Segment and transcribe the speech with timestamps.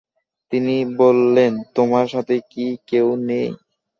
[0.51, 3.49] তিনি বললেন, তোমার সাথে কি কেউ নেই?